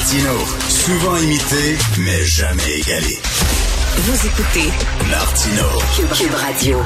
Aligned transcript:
Martino, 0.00 0.32
souvent 0.70 1.16
imité, 1.18 1.76
mais 1.98 2.24
jamais 2.24 2.78
égalé. 2.78 3.18
Vous 3.98 4.26
écoutez 4.26 4.70
Martino. 5.10 5.66
Cube 6.14 6.34
Radio. 6.34 6.78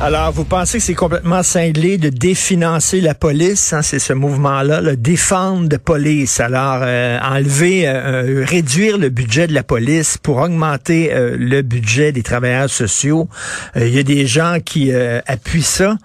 Alors, 0.00 0.32
vous 0.32 0.44
pensez 0.44 0.78
que 0.78 0.84
c'est 0.84 0.94
complètement 0.94 1.42
cinglé 1.42 1.98
de 1.98 2.08
définancer 2.08 3.02
la 3.02 3.14
police? 3.14 3.74
Hein, 3.74 3.82
c'est 3.82 3.98
ce 3.98 4.14
mouvement-là, 4.14 4.80
le 4.80 4.96
défendre 4.96 5.68
de 5.68 5.76
police. 5.76 6.40
Alors, 6.40 6.78
euh, 6.80 7.18
enlever, 7.20 7.86
euh, 7.86 7.92
euh, 8.40 8.44
réduire 8.48 8.96
le 8.96 9.10
budget 9.10 9.46
de 9.46 9.52
la 9.52 9.62
police 9.62 10.16
pour 10.16 10.38
augmenter 10.38 11.12
le 11.14 11.60
budget 11.60 12.10
des 12.12 12.22
travailleurs 12.22 12.70
sociaux. 12.70 13.28
Il 13.76 13.94
y 13.94 13.98
a 13.98 14.02
des 14.02 14.26
gens 14.26 14.56
qui 14.64 14.90
appuient 14.94 15.62
ça. 15.62 15.98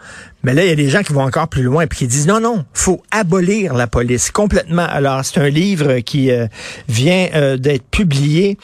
Mais 0.48 0.54
là, 0.54 0.64
il 0.64 0.70
y 0.70 0.72
a 0.72 0.76
des 0.76 0.88
gens 0.88 1.04
qui 1.04 1.12
vont 1.12 1.24
encore 1.24 1.50
plus 1.50 1.62
loin 1.62 1.84
et 1.84 1.88
qui 1.90 2.08
disent 2.08 2.26
non, 2.26 2.40
non, 2.40 2.64
faut 2.72 3.04
abolir 3.12 3.74
la 3.74 3.86
police 3.86 4.32
complètement. 4.32 4.88
Alors, 4.90 5.26
c'est 5.26 5.42
un 5.42 5.50
livre 5.50 6.00
qui 6.00 6.32
vient 6.88 7.58
d'être 7.58 7.86
publié. 7.92 8.58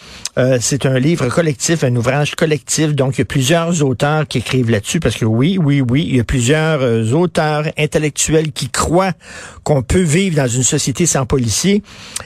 c'est 0.61 0.85
un 0.85 0.97
livre 0.97 1.27
collectif, 1.27 1.83
un 1.83 1.93
ouvrage 1.97 2.35
collectif. 2.35 2.95
Donc, 2.95 3.17
il 3.17 3.19
y 3.19 3.21
a 3.23 3.25
plusieurs 3.25 3.83
auteurs 3.83 4.25
qui 4.29 4.37
écrivent 4.37 4.69
là-dessus 4.69 5.01
parce 5.01 5.17
que 5.17 5.25
oui, 5.25 5.57
oui, 5.61 5.81
oui, 5.81 6.05
il 6.07 6.15
y 6.15 6.19
a 6.19 6.23
plusieurs 6.23 6.81
euh, 6.81 7.11
auteurs 7.11 7.65
intellectuels 7.77 8.51
qui 8.51 8.69
croient 8.69 9.13
qu'on 9.63 9.81
peut 9.81 10.01
vivre 10.01 10.37
dans 10.37 10.47
une 10.47 10.63
société 10.63 11.05
sans 11.05 11.25
policiers. 11.25 11.83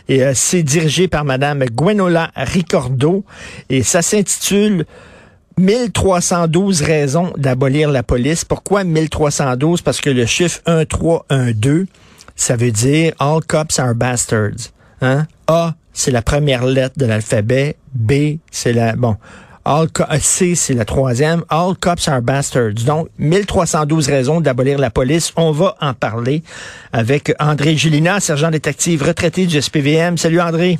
Et 0.07 0.23
euh, 0.23 0.33
c'est 0.35 0.63
dirigé 0.63 1.07
par 1.07 1.25
Madame 1.25 1.65
Gwenola 1.65 2.31
Ricordo 2.35 3.23
et 3.69 3.83
ça 3.83 4.01
s'intitule 4.01 4.85
1312 5.57 6.81
raisons 6.83 7.33
d'abolir 7.35 7.91
la 7.91 8.03
police. 8.03 8.45
Pourquoi 8.45 8.83
1312? 8.83 9.81
Parce 9.81 10.01
que 10.01 10.09
le 10.09 10.25
chiffre 10.25 10.61
1312, 10.67 11.87
ça 12.35 12.55
veut 12.55 12.71
dire 12.71 13.13
All 13.19 13.41
cops 13.45 13.79
are 13.79 13.95
bastards. 13.95 14.71
Hein? 15.01 15.25
A, 15.47 15.73
c'est 15.93 16.11
la 16.11 16.21
première 16.21 16.65
lettre 16.65 16.95
de 16.97 17.05
l'alphabet. 17.05 17.75
B, 17.93 18.37
c'est 18.51 18.73
la... 18.73 18.95
Bon, 18.95 19.17
euh, 19.67 19.87
C, 20.19 20.55
c'est 20.55 20.73
la 20.73 20.85
troisième. 20.85 21.43
All 21.49 21.75
cops 21.79 22.07
are 22.07 22.21
bastards. 22.21 22.85
Donc, 22.85 23.09
1312 23.17 24.07
raisons 24.07 24.41
d'abolir 24.41 24.77
la 24.77 24.89
police. 24.89 25.33
On 25.35 25.51
va 25.51 25.75
en 25.81 25.93
parler 25.93 26.43
avec 26.93 27.33
André 27.39 27.75
Gélina, 27.75 28.19
sergent 28.19 28.51
détective 28.51 29.03
retraité 29.03 29.45
du 29.45 29.61
SPVM. 29.61 30.17
Salut 30.17 30.39
André. 30.39 30.79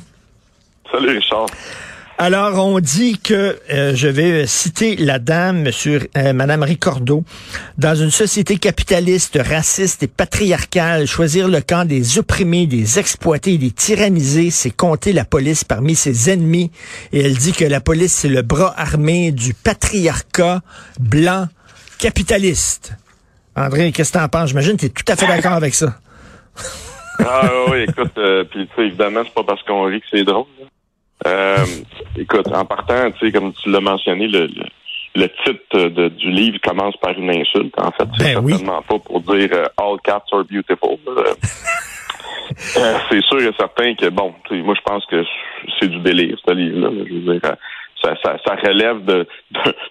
Salut 0.90 1.10
Richard. 1.10 1.46
Alors, 2.20 2.66
on 2.66 2.80
dit 2.80 3.16
que, 3.16 3.60
euh, 3.70 3.94
je 3.94 4.08
vais 4.08 4.44
citer 4.48 4.96
la 4.96 5.20
dame, 5.20 5.62
monsieur, 5.62 6.08
euh, 6.16 6.32
madame 6.32 6.64
Ricordo, 6.64 7.22
dans 7.78 7.94
une 7.94 8.10
société 8.10 8.58
capitaliste, 8.58 9.38
raciste 9.40 10.02
et 10.02 10.08
patriarcale, 10.08 11.06
choisir 11.06 11.46
le 11.46 11.60
camp 11.60 11.84
des 11.84 12.18
opprimés, 12.18 12.66
des 12.66 12.98
exploités 12.98 13.56
des 13.56 13.70
tyrannisés, 13.70 14.50
c'est 14.50 14.72
compter 14.72 15.12
la 15.12 15.24
police 15.24 15.62
parmi 15.62 15.94
ses 15.94 16.28
ennemis. 16.28 16.72
Et 17.12 17.20
elle 17.20 17.36
dit 17.36 17.52
que 17.52 17.64
la 17.64 17.80
police, 17.80 18.14
c'est 18.14 18.28
le 18.28 18.42
bras 18.42 18.74
armé 18.76 19.30
du 19.30 19.54
patriarcat 19.54 20.62
blanc 20.98 21.46
capitaliste. 22.00 22.94
André, 23.54 23.92
qu'est-ce 23.92 24.12
que 24.12 24.18
t'en 24.18 24.28
penses? 24.28 24.48
J'imagine 24.48 24.72
que 24.72 24.80
tu 24.80 24.86
es 24.86 24.88
tout 24.88 25.04
à 25.06 25.14
fait 25.14 25.28
d'accord 25.28 25.52
avec 25.52 25.72
ça. 25.72 25.94
ah 27.20 27.48
oui, 27.70 27.86
écoute, 27.88 28.18
euh, 28.18 28.42
puis 28.42 28.66
tu 28.66 28.74
sais, 28.74 28.86
évidemment, 28.88 29.20
c'est 29.22 29.34
pas 29.34 29.44
parce 29.44 29.62
qu'on 29.62 29.84
rit 29.84 30.00
que 30.00 30.06
c'est 30.10 30.24
drôle. 30.24 30.46
Euh, 31.26 31.64
écoute, 32.16 32.48
en 32.48 32.64
partant, 32.64 33.10
tu 33.12 33.26
sais, 33.26 33.32
comme 33.32 33.52
tu 33.52 33.70
l'as 33.70 33.80
mentionné, 33.80 34.28
le, 34.28 34.48
le, 35.14 35.28
titre 35.44 35.88
de, 35.88 36.08
du 36.08 36.30
livre 36.30 36.58
commence 36.62 36.96
par 36.98 37.18
une 37.18 37.30
insulte. 37.30 37.74
En 37.78 37.90
fait, 37.90 38.08
c'est 38.18 38.34
ben 38.34 38.46
certainement 38.48 38.82
pas 38.82 38.98
pour 38.98 39.20
dire 39.20 39.48
euh, 39.52 39.66
All 39.76 39.98
cats 40.04 40.24
are 40.32 40.44
beautiful. 40.44 40.98
Euh, 42.76 42.94
c'est 43.10 43.22
sûr 43.24 43.42
et 43.42 43.52
certain 43.58 43.94
que, 43.94 44.08
bon, 44.08 44.34
moi, 44.50 44.74
je 44.74 44.80
pense 44.82 45.04
que 45.06 45.22
c'est 45.78 45.88
du 45.88 45.98
délire, 45.98 46.38
ce 46.46 46.54
livre-là. 46.54 46.90
Je 47.06 47.14
veux 47.14 47.38
dire, 47.38 47.56
ça, 48.02 48.14
ça, 48.22 48.36
ça 48.46 48.54
relève 48.54 49.04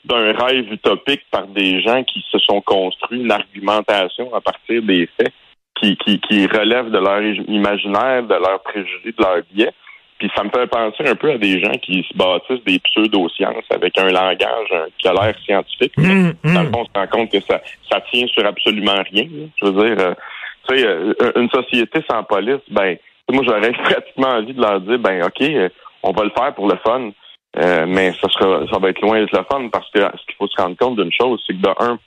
d'un 0.06 0.34
rêve 0.34 0.72
utopique 0.72 1.24
par 1.30 1.46
des 1.48 1.82
gens 1.82 2.04
qui 2.04 2.24
se 2.32 2.40
sont 2.40 2.62
construits 2.62 3.22
une 3.22 3.32
argumentation 3.32 4.34
à 4.34 4.42
partir 4.42 4.82
des 4.82 5.08
faits 5.18 5.34
qui, 5.80 5.98
qui, 5.98 6.20
qui 6.22 6.48
relèvent 6.48 6.90
de 6.90 6.98
leur 6.98 7.22
imaginaire, 7.22 8.24
de 8.24 8.34
leur 8.34 8.62
préjugés, 8.64 9.14
de 9.18 9.24
leur 9.24 9.42
biais. 9.52 9.74
Puis 10.18 10.32
ça 10.36 10.44
me 10.44 10.50
fait 10.50 10.66
penser 10.68 11.04
un 11.06 11.16
peu 11.16 11.32
à 11.32 11.38
des 11.38 11.60
gens 11.60 11.78
qui 11.82 12.04
se 12.10 12.18
bâtissent 12.18 12.64
des 12.66 12.80
pseudo-sciences 12.80 13.66
avec 13.70 13.98
un 14.00 14.08
langage 14.08 14.74
qui 14.98 15.08
a 15.08 15.14
l'air 15.14 15.36
scientifique. 15.46 15.94
Mmh, 15.96 16.32
mmh. 16.44 16.54
Dans 16.54 16.64
le 16.64 16.70
fond, 16.70 16.82
on 16.82 16.86
se 16.86 17.00
rend 17.00 17.08
compte 17.08 17.32
que 17.32 17.40
ça, 17.42 17.62
ça 17.92 18.02
tient 18.12 18.26
sur 18.28 18.46
absolument 18.46 19.04
rien. 19.12 19.28
Je 19.62 19.66
veux 19.66 19.86
dire, 19.86 20.06
euh, 20.06 20.14
tu 20.68 20.78
sais, 20.78 20.88
euh, 20.88 21.14
une 21.36 21.50
société 21.50 22.04
sans 22.10 22.24
police, 22.24 22.62
ben, 22.70 22.98
moi 23.30 23.44
j'aurais 23.46 23.72
pratiquement 23.84 24.30
envie 24.30 24.54
de 24.54 24.62
leur 24.62 24.82
dire, 24.82 24.98
ben, 24.98 25.24
ok, 25.24 25.42
euh, 25.42 25.70
on 26.02 26.12
va 26.12 26.24
le 26.24 26.32
faire 26.32 26.56
pour 26.56 26.68
le 26.68 26.78
fun, 26.84 27.12
mais 27.88 28.12
ça 28.14 28.30
sera, 28.30 28.66
ça 28.72 28.80
va 28.80 28.90
être 28.90 29.02
loin 29.02 29.20
d'être 29.20 29.36
le 29.36 29.44
fun 29.52 29.70
parce 29.70 29.90
que 29.92 30.00
ce 30.00 30.26
qu'il 30.26 30.36
faut 30.38 30.48
se 30.48 30.62
rendre 30.62 30.78
compte 30.78 30.96
d'une 30.96 31.12
chose, 31.12 31.44
c'est 31.46 31.54
que 31.54 31.62
de 31.62 31.70
un, 31.80 32.00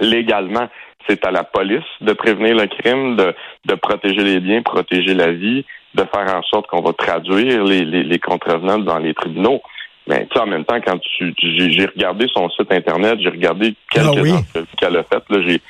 légalement, 0.00 0.68
c'est 1.08 1.24
à 1.26 1.30
la 1.30 1.44
police 1.44 1.84
de 2.00 2.12
prévenir 2.12 2.54
le 2.54 2.66
crime, 2.66 3.16
de, 3.16 3.34
de 3.64 3.74
protéger 3.74 4.22
les 4.22 4.40
biens, 4.40 4.62
protéger 4.62 5.14
la 5.14 5.32
vie, 5.32 5.64
de 5.94 6.04
faire 6.12 6.34
en 6.34 6.42
sorte 6.42 6.66
qu'on 6.66 6.82
va 6.82 6.92
traduire 6.92 7.64
les, 7.64 7.84
les, 7.84 8.02
les, 8.02 8.18
contrevenants 8.18 8.78
dans 8.78 8.98
les 8.98 9.14
tribunaux. 9.14 9.62
Mais 10.06 10.26
tu 10.26 10.34
sais, 10.34 10.40
en 10.40 10.46
même 10.46 10.64
temps, 10.64 10.80
quand 10.84 10.98
tu, 10.98 11.34
j'ai 11.38 11.86
regardé 11.86 12.26
son 12.34 12.50
site 12.50 12.70
internet, 12.70 13.18
j'ai 13.20 13.30
regardé 13.30 13.74
quelques 13.90 14.18
ah 14.18 14.20
oui. 14.22 14.34
qu'elle 14.76 14.96
a 14.96 15.04
faites. 15.04 15.24
Là, 15.30 15.38
j'ai, 15.46 15.60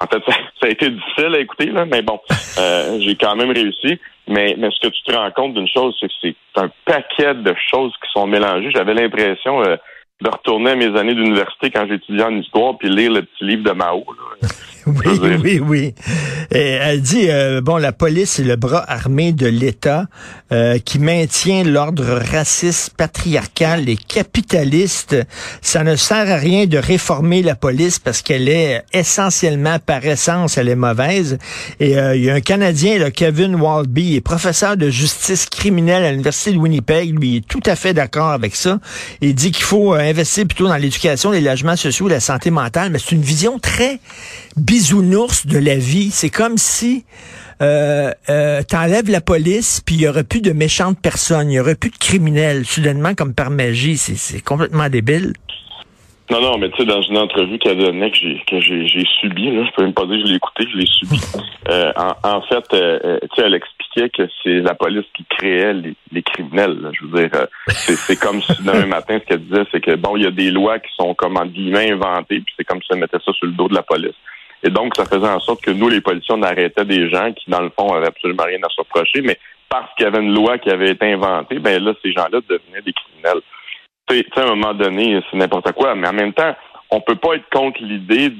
en 0.00 0.06
fait, 0.06 0.22
ça, 0.60 0.66
a 0.66 0.68
été 0.68 0.90
difficile 0.90 1.34
à 1.34 1.40
écouter, 1.40 1.66
là, 1.66 1.86
mais 1.86 2.02
bon, 2.02 2.20
euh, 2.58 2.98
j'ai 3.04 3.16
quand 3.16 3.34
même 3.36 3.50
réussi. 3.50 3.98
Mais, 4.28 4.54
mais 4.58 4.68
ce 4.70 4.86
que 4.86 4.92
tu 4.92 5.02
te 5.02 5.12
rends 5.12 5.30
compte 5.32 5.54
d'une 5.54 5.66
chose, 5.66 5.96
c'est 5.98 6.06
que 6.06 6.14
c'est 6.22 6.60
un 6.60 6.70
paquet 6.84 7.34
de 7.34 7.54
choses 7.68 7.92
qui 7.94 8.10
sont 8.12 8.28
mélangées. 8.28 8.70
J'avais 8.72 8.94
l'impression 8.94 9.60
euh, 9.62 9.76
de 10.20 10.30
retourner 10.30 10.70
à 10.70 10.76
mes 10.76 10.96
années 10.96 11.14
d'université 11.14 11.70
quand 11.70 11.86
j'étudiais 11.88 12.24
en 12.24 12.36
histoire 12.36 12.78
puis 12.78 12.88
lire 12.88 13.10
le 13.10 13.22
petit 13.22 13.44
livre 13.44 13.64
de 13.64 13.72
Mao. 13.72 14.04
Là. 14.42 14.48
Oui, 14.90 15.20
oui, 15.42 15.60
oui. 15.64 15.94
Et 16.52 16.58
elle 16.58 17.00
dit, 17.00 17.26
euh, 17.28 17.60
bon, 17.60 17.76
la 17.76 17.92
police 17.92 18.38
est 18.38 18.44
le 18.44 18.56
bras 18.56 18.84
armé 18.88 19.32
de 19.32 19.46
l'État 19.46 20.06
euh, 20.52 20.78
qui 20.78 20.98
maintient 20.98 21.64
l'ordre 21.64 22.20
raciste, 22.32 22.94
patriarcal 22.96 23.88
et 23.88 23.96
capitaliste. 23.96 25.16
Ça 25.62 25.84
ne 25.84 25.96
sert 25.96 26.30
à 26.30 26.36
rien 26.36 26.66
de 26.66 26.78
réformer 26.78 27.42
la 27.42 27.54
police 27.54 27.98
parce 27.98 28.22
qu'elle 28.22 28.48
est 28.48 28.82
essentiellement, 28.92 29.78
par 29.78 30.04
essence, 30.04 30.58
elle 30.58 30.68
est 30.68 30.76
mauvaise. 30.76 31.38
Et 31.78 31.96
euh, 31.98 32.16
il 32.16 32.24
y 32.24 32.30
a 32.30 32.34
un 32.34 32.40
Canadien, 32.40 32.98
là, 32.98 33.10
Kevin 33.10 33.54
Walby, 33.54 34.16
est 34.16 34.20
professeur 34.20 34.76
de 34.76 34.90
justice 34.90 35.46
criminelle 35.46 36.04
à 36.04 36.10
l'Université 36.10 36.52
de 36.52 36.58
Winnipeg. 36.58 37.18
Lui 37.18 37.36
est 37.36 37.46
tout 37.46 37.62
à 37.66 37.76
fait 37.76 37.94
d'accord 37.94 38.30
avec 38.30 38.56
ça. 38.56 38.80
Il 39.20 39.34
dit 39.34 39.52
qu'il 39.52 39.64
faut 39.64 39.94
investir 39.94 40.46
plutôt 40.46 40.68
dans 40.68 40.76
l'éducation, 40.76 41.30
les 41.30 41.40
logements 41.40 41.76
sociaux, 41.76 42.08
la 42.08 42.20
santé 42.20 42.50
mentale, 42.50 42.90
mais 42.90 42.98
c'est 42.98 43.14
une 43.14 43.22
vision 43.22 43.58
très 43.58 44.00
bisounours 44.60 45.46
de 45.46 45.58
la 45.58 45.76
vie. 45.76 46.10
C'est 46.10 46.30
comme 46.30 46.56
si 46.56 47.04
euh, 47.62 48.10
euh, 48.28 48.62
t'enlèves 48.62 49.10
la 49.10 49.20
police, 49.20 49.82
puis 49.84 49.96
il 49.96 50.02
y 50.02 50.08
aurait 50.08 50.24
plus 50.24 50.40
de 50.40 50.52
méchantes 50.52 51.00
personnes, 51.00 51.50
il 51.50 51.54
y 51.54 51.60
aurait 51.60 51.74
plus 51.74 51.90
de 51.90 51.98
criminels, 51.98 52.64
soudainement 52.64 53.14
comme 53.14 53.34
par 53.34 53.50
magie. 53.50 53.96
C'est 53.96 54.44
complètement 54.44 54.88
débile. 54.88 55.32
Non, 56.30 56.40
non, 56.40 56.58
mais 56.58 56.70
tu 56.70 56.76
sais, 56.76 56.84
dans 56.84 57.02
une 57.02 57.18
entrevue 57.18 57.58
qu'elle 57.58 57.78
donnait 57.78 58.10
que 58.12 58.16
j'ai 58.16 58.40
que 58.46 58.60
j'ai, 58.60 58.86
j'ai 58.86 59.04
subi, 59.20 59.50
là, 59.50 59.64
je 59.64 59.70
peux 59.74 59.82
même 59.82 59.94
pas 59.94 60.06
dire 60.06 60.18
que 60.18 60.26
je 60.26 60.30
l'ai 60.30 60.36
écouté, 60.36 60.64
je 60.72 60.78
l'ai 60.78 60.86
subi. 60.86 61.20
Euh, 61.68 61.92
en, 61.94 62.28
en, 62.28 62.42
fait, 62.42 62.64
euh, 62.72 63.18
tu 63.20 63.28
sais, 63.36 63.46
elle 63.46 63.54
expliquait 63.54 64.08
que 64.08 64.28
c'est 64.42 64.60
la 64.60 64.74
police 64.74 65.04
qui 65.14 65.24
créait 65.28 65.72
les, 65.72 65.94
les 66.10 66.22
criminels. 66.22 66.80
Là. 66.80 66.90
Je 66.98 67.06
veux 67.06 67.12
dire, 67.12 67.30
euh, 67.34 67.46
c'est, 67.68 67.94
c'est 67.94 68.16
comme 68.16 68.42
si 68.42 68.60
demain 68.62 68.86
matin, 68.86 69.20
ce 69.20 69.26
qu'elle 69.26 69.44
disait, 69.44 69.64
c'est 69.70 69.80
que 69.80 69.94
bon, 69.94 70.16
il 70.16 70.24
y 70.24 70.26
a 70.26 70.32
des 70.32 70.50
lois 70.50 70.80
qui 70.80 70.90
sont 70.96 71.14
comme 71.14 71.36
en 71.36 71.46
guillemets 71.46 71.92
inventées, 71.92 72.40
puis 72.40 72.52
c'est 72.56 72.64
comme 72.64 72.80
si 72.80 72.88
elle 72.90 72.98
mettait 72.98 73.18
ça 73.24 73.32
sur 73.32 73.46
le 73.46 73.52
dos 73.52 73.68
de 73.68 73.74
la 73.74 73.82
police. 73.82 74.16
Et 74.62 74.70
donc, 74.70 74.94
ça 74.96 75.04
faisait 75.04 75.28
en 75.28 75.40
sorte 75.40 75.62
que 75.62 75.70
nous, 75.70 75.88
les 75.88 76.00
policiers, 76.00 76.34
on 76.34 76.42
arrêtait 76.42 76.84
des 76.84 77.08
gens 77.08 77.32
qui, 77.32 77.50
dans 77.50 77.62
le 77.62 77.70
fond, 77.70 77.92
avaient 77.92 78.08
absolument 78.08 78.44
rien 78.44 78.58
à 78.62 78.68
se 78.68 78.80
reprocher, 78.80 79.22
mais 79.22 79.38
parce 79.68 79.94
qu'il 79.94 80.04
y 80.04 80.08
avait 80.08 80.22
une 80.22 80.34
loi 80.34 80.58
qui 80.58 80.70
avait 80.70 80.90
été 80.90 81.12
inventée, 81.12 81.58
ben 81.58 81.82
là, 81.82 81.94
ces 82.02 82.12
gens-là 82.12 82.40
devenaient 82.48 82.82
des 82.84 82.92
criminels. 82.92 83.40
Tu 84.08 84.16
sais, 84.16 84.40
à 84.40 84.42
un 84.42 84.54
moment 84.56 84.74
donné, 84.74 85.20
c'est 85.30 85.36
n'importe 85.36 85.72
quoi, 85.72 85.94
mais 85.94 86.08
en 86.08 86.12
même 86.12 86.32
temps, 86.32 86.54
on 86.90 87.00
peut 87.00 87.14
pas 87.14 87.34
être 87.34 87.48
contre 87.50 87.80
l'idée 87.82 88.32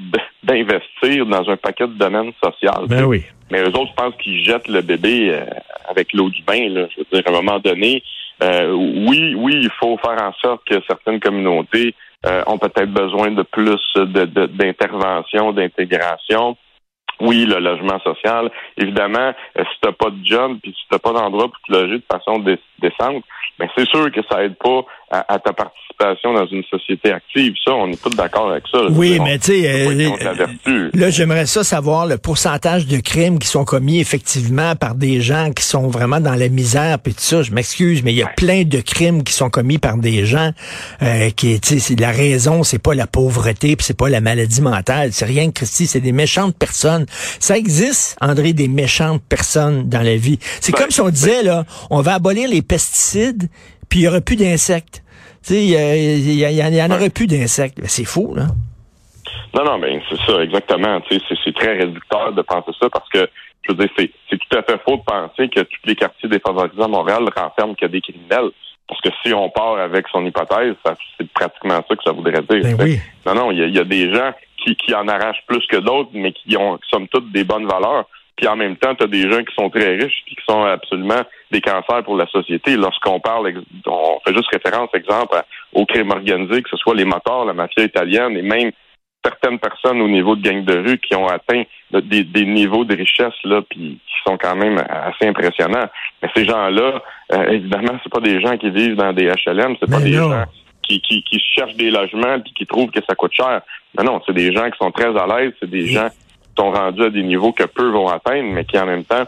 d'investir 0.42 1.24
dans 1.26 1.48
un 1.48 1.56
paquet 1.56 1.86
de 1.86 1.94
domaines 1.94 2.32
sociaux. 2.42 2.86
Ben 2.88 3.04
oui. 3.04 3.22
Mais 3.50 3.62
eux 3.62 3.68
autres, 3.68 3.90
je 3.90 4.02
pense 4.02 4.14
qu'ils 4.16 4.44
jettent 4.44 4.68
le 4.68 4.82
bébé 4.82 5.30
euh, 5.30 5.44
avec 5.88 6.12
l'eau 6.12 6.30
du 6.30 6.42
bain. 6.42 6.68
Là. 6.68 6.86
Je 6.90 7.00
veux 7.00 7.06
dire, 7.12 7.22
à 7.26 7.30
un 7.30 7.42
moment 7.42 7.58
donné, 7.60 8.02
euh, 8.42 8.72
oui, 8.72 9.34
oui, 9.36 9.60
il 9.62 9.70
faut 9.78 9.98
faire 9.98 10.20
en 10.22 10.32
sorte 10.34 10.62
que 10.68 10.80
certaines 10.86 11.20
communautés 11.20 11.94
euh, 12.26 12.42
ont 12.46 12.58
peut-être 12.58 12.92
besoin 12.92 13.30
de 13.30 13.42
plus 13.42 13.80
d'intervention, 13.96 15.52
de, 15.52 15.62
d'intégration. 15.62 16.56
Oui, 17.20 17.44
le 17.44 17.58
logement 17.58 17.98
social. 18.00 18.50
Évidemment, 18.76 19.32
euh, 19.58 19.64
si 19.64 19.80
t'as 19.82 19.92
pas 19.92 20.10
de 20.10 20.24
job 20.24 20.58
puis 20.62 20.72
si 20.72 20.84
t'as 20.90 20.98
pas 20.98 21.12
d'endroit 21.12 21.48
pour 21.48 21.60
te 21.66 21.72
loger 21.72 21.98
de 21.98 22.04
façon 22.10 22.38
décente, 22.38 22.60
ben 22.80 23.68
c'est 23.76 23.88
sûr 23.88 24.10
que 24.10 24.20
ça 24.30 24.42
aide 24.42 24.56
pas 24.56 24.84
à, 25.10 25.38
ta 25.38 25.52
participation 25.52 26.32
dans 26.32 26.46
une 26.46 26.62
société 26.64 27.12
active. 27.12 27.54
Ça, 27.64 27.74
on 27.74 27.90
est 27.90 28.00
tous 28.00 28.10
d'accord 28.10 28.52
avec 28.52 28.64
ça. 28.72 28.78
Oui, 28.90 29.18
mais 29.20 29.38
tu 29.38 29.52
sais, 29.60 29.88
euh, 29.88 30.90
là, 30.94 31.10
j'aimerais 31.10 31.46
ça 31.46 31.64
savoir 31.64 32.06
le 32.06 32.16
pourcentage 32.16 32.86
de 32.86 32.98
crimes 32.98 33.40
qui 33.40 33.48
sont 33.48 33.64
commis 33.64 34.00
effectivement 34.00 34.76
par 34.76 34.94
des 34.94 35.20
gens 35.20 35.50
qui 35.50 35.64
sont 35.64 35.88
vraiment 35.88 36.20
dans 36.20 36.36
la 36.36 36.48
misère 36.48 36.98
puis 37.00 37.12
tout 37.12 37.20
ça. 37.20 37.42
Je 37.42 37.50
m'excuse, 37.50 38.04
mais 38.04 38.12
il 38.12 38.18
y 38.18 38.22
a 38.22 38.28
plein 38.28 38.62
de 38.62 38.80
crimes 38.80 39.24
qui 39.24 39.32
sont 39.32 39.50
commis 39.50 39.78
par 39.78 39.96
des 39.96 40.24
gens 40.24 40.52
euh, 41.02 41.30
qui, 41.30 41.60
tu 41.60 41.80
sais, 41.80 41.96
la 41.96 42.12
raison, 42.12 42.62
c'est 42.62 42.82
pas 42.82 42.94
la 42.94 43.08
pauvreté 43.08 43.74
puis 43.74 43.84
c'est 43.84 43.98
pas 43.98 44.08
la 44.08 44.20
maladie 44.20 44.62
mentale, 44.62 45.12
c'est 45.12 45.24
rien 45.24 45.48
que 45.48 45.54
Christy, 45.54 45.86
c'est 45.88 46.00
des 46.00 46.12
méchantes 46.12 46.56
personnes. 46.56 47.06
Ça 47.40 47.58
existe, 47.58 48.16
André, 48.20 48.52
des 48.52 48.68
méchantes 48.68 49.22
personnes 49.28 49.88
dans 49.88 50.02
la 50.02 50.16
vie. 50.16 50.38
C'est 50.60 50.72
ben, 50.72 50.78
comme 50.78 50.90
si 50.90 51.00
on 51.00 51.10
disait 51.10 51.42
là, 51.42 51.64
on 51.90 52.00
va 52.00 52.14
abolir 52.14 52.48
les 52.48 52.62
pesticides 52.70 53.48
puis 53.90 54.00
il 54.00 54.02
y 54.04 54.08
aurait 54.08 54.22
plus 54.22 54.36
d'insectes. 54.36 55.02
Tu 55.42 55.54
sais, 55.54 55.64
il 55.64 56.38
y, 56.38 56.82
en 56.82 56.90
aurait 56.90 57.10
plus 57.10 57.26
d'insectes. 57.26 57.78
C'est 57.86 58.04
fou, 58.04 58.34
là. 58.34 58.44
Non, 59.54 59.64
non, 59.64 59.78
mais 59.78 60.00
c'est 60.08 60.20
ça, 60.26 60.42
exactement. 60.42 61.00
Tu 61.02 61.18
sais, 61.18 61.34
c'est 61.44 61.54
très 61.54 61.76
réducteur 61.76 62.32
de 62.32 62.42
penser 62.42 62.70
ça 62.80 62.88
parce 62.88 63.08
que, 63.08 63.28
je 63.62 63.72
veux 63.72 63.78
dire, 63.78 63.88
c'est 63.96 64.38
tout 64.38 64.56
à 64.56 64.62
fait 64.62 64.80
faux 64.84 64.96
de 64.96 65.02
penser 65.02 65.48
que 65.48 65.60
tous 65.60 65.86
les 65.86 65.96
quartiers 65.96 66.28
défavorisés 66.28 66.82
à 66.82 66.88
Montréal 66.88 67.24
renferment 67.36 67.74
que 67.74 67.86
des 67.86 68.00
criminels. 68.00 68.50
Parce 68.86 69.00
que 69.00 69.08
si 69.22 69.32
on 69.32 69.50
part 69.50 69.78
avec 69.78 70.06
son 70.08 70.24
hypothèse, 70.24 70.74
c'est 71.18 71.28
pratiquement 71.32 71.80
ça 71.88 71.96
que 71.96 72.02
ça 72.04 72.12
voudrait 72.12 72.42
dire. 72.42 72.76
Ben 72.76 72.98
non, 73.26 73.34
non, 73.34 73.50
il 73.52 73.74
y, 73.74 73.78
a 73.78 73.84
des 73.84 74.12
gens 74.12 74.32
qui, 74.56 74.76
qui 74.76 74.94
en 74.94 75.08
arrachent 75.08 75.44
plus 75.46 75.64
que 75.68 75.76
d'autres, 75.76 76.10
mais 76.12 76.32
qui 76.32 76.56
ont, 76.56 76.78
somme 76.90 77.08
toute, 77.08 77.32
des 77.32 77.44
bonnes 77.44 77.66
valeurs. 77.66 78.06
Puis 78.40 78.48
en 78.48 78.56
même 78.56 78.76
temps, 78.76 78.94
tu 78.94 79.04
as 79.04 79.06
des 79.06 79.30
gens 79.30 79.44
qui 79.44 79.54
sont 79.54 79.68
très 79.68 79.96
riches 79.96 80.24
et 80.26 80.34
qui 80.34 80.42
sont 80.48 80.62
absolument 80.62 81.20
des 81.50 81.60
cancers 81.60 82.02
pour 82.04 82.16
la 82.16 82.26
société. 82.28 82.74
Lorsqu'on 82.74 83.20
parle, 83.20 83.52
on 83.86 84.18
fait 84.26 84.34
juste 84.34 84.48
référence, 84.50 84.88
exemple, 84.94 85.36
au 85.74 85.84
crime 85.84 86.10
organisé, 86.10 86.62
que 86.62 86.70
ce 86.70 86.78
soit 86.78 86.94
les 86.94 87.04
moteurs, 87.04 87.44
la 87.44 87.52
mafia 87.52 87.84
italienne 87.84 88.38
et 88.38 88.42
même 88.42 88.70
certaines 89.22 89.58
personnes 89.58 90.00
au 90.00 90.08
niveau 90.08 90.36
de 90.36 90.40
gang 90.40 90.64
de 90.64 90.78
rue 90.78 90.98
qui 90.98 91.14
ont 91.14 91.26
atteint 91.26 91.64
des, 91.92 92.46
niveaux 92.46 92.86
de 92.86 92.96
richesse 92.96 93.34
là, 93.44 93.60
puis 93.68 93.98
qui 94.06 94.14
sont 94.26 94.38
quand 94.38 94.56
même 94.56 94.82
assez 94.88 95.28
impressionnants. 95.28 95.90
Mais 96.22 96.30
ces 96.34 96.46
gens-là, 96.46 97.02
euh, 97.34 97.46
évidemment, 97.48 98.00
c'est 98.02 98.10
pas 98.10 98.20
des 98.20 98.40
gens 98.40 98.56
qui 98.56 98.70
vivent 98.70 98.96
dans 98.96 99.12
des 99.12 99.26
HLM, 99.26 99.76
c'est 99.78 99.90
pas 99.90 100.00
des 100.00 100.14
gens 100.14 100.44
qui, 100.82 101.02
qui, 101.02 101.22
qui 101.24 101.38
cherchent 101.38 101.76
des 101.76 101.90
logements 101.90 102.40
puis 102.40 102.54
qui 102.54 102.64
trouvent 102.64 102.90
que 102.90 103.04
ça 103.06 103.14
coûte 103.14 103.34
cher. 103.34 103.60
Mais 103.98 104.02
non, 104.02 104.22
c'est 104.24 104.32
des 104.32 104.50
gens 104.50 104.70
qui 104.70 104.78
sont 104.78 104.92
très 104.92 105.14
à 105.14 105.26
l'aise, 105.26 105.52
c'est 105.60 105.68
des 105.68 105.88
gens 105.88 106.08
sont 106.60 106.70
rendus 106.70 107.04
à 107.04 107.10
des 107.10 107.22
niveaux 107.22 107.52
que 107.52 107.64
peu 107.64 107.90
vont 107.90 108.08
atteindre, 108.08 108.50
mais 108.52 108.64
qui 108.64 108.78
en 108.78 108.86
même 108.86 109.04
temps 109.04 109.24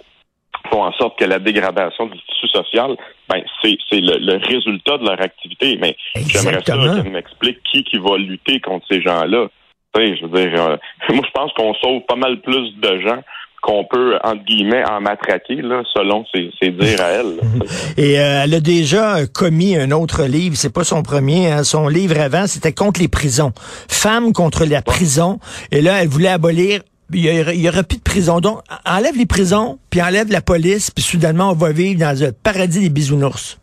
font 0.71 0.85
en 0.85 0.93
sorte 0.93 1.19
que 1.19 1.25
la 1.25 1.39
dégradation 1.39 2.07
du 2.07 2.19
tissu 2.19 2.49
social, 2.49 2.97
ben, 3.29 3.43
c'est, 3.63 3.77
le, 3.93 4.37
résultat 4.37 4.99
de 4.99 5.05
leur 5.05 5.21
activité. 5.21 5.79
Mais 5.81 5.97
j'aimerais 6.15 6.63
ça 6.65 6.77
qu'elle 6.77 7.11
m'explique 7.11 7.59
qui, 7.71 7.85
qui 7.85 7.99
va 7.99 8.17
lutter 8.17 8.61
contre 8.61 8.87
ces 8.91 9.01
gens-là. 9.01 9.49
je 9.97 10.27
veux 10.27 10.49
dire, 10.49 10.61
euh, 10.61 10.77
moi, 11.15 11.25
je 11.27 11.31
pense 11.33 11.53
qu'on 11.55 11.75
sauve 11.75 12.03
pas 12.03 12.17
mal 12.17 12.41
plus 12.41 12.75
de 12.77 13.01
gens 13.01 13.23
qu'on 13.63 13.85
peut, 13.85 14.19
entre 14.25 14.45
guillemets, 14.45 14.85
en 14.91 15.01
matraquer, 15.01 15.55
là, 15.63 15.85
selon 15.95 16.25
ses, 16.35 16.71
dires 16.71 17.01
à 17.01 17.11
elle. 17.11 17.39
Et 17.97 18.19
euh, 18.19 18.43
elle 18.45 18.55
a 18.55 18.61
déjà 18.61 19.25
commis 19.33 19.77
un 19.77 19.93
autre 19.93 20.25
livre, 20.25 20.57
c'est 20.57 20.75
pas 20.75 20.83
son 20.83 21.05
premier, 21.05 21.51
hein. 21.51 21.63
son 21.63 21.87
livre 21.87 22.21
avant, 22.21 22.49
c'était 22.49 22.73
contre 22.73 23.01
les 23.01 23.07
prisons. 23.07 23.53
Femmes 23.89 24.33
contre 24.33 24.65
la 24.65 24.83
prison. 24.83 25.39
Et 25.71 25.81
là, 25.81 26.03
elle 26.03 26.09
voulait 26.09 26.29
abolir 26.29 26.81
il 27.15 27.61
y, 27.61 27.69
aura, 27.69 27.83
plus 27.83 27.99
de 27.99 28.03
prison. 28.03 28.41
Donc, 28.41 28.61
enlève 28.87 29.17
les 29.17 29.27
prisons, 29.27 29.79
puis 29.91 30.03
enlève 30.03 30.31
la 30.31 30.41
police, 30.41 30.91
puis 30.91 31.03
soudainement, 31.03 31.51
on 31.51 31.55
va 31.55 31.73
vivre 31.73 32.01
dans 32.01 32.25
un 32.25 32.31
paradis 32.33 32.81
des 32.81 32.91
bisounours. 32.91 33.59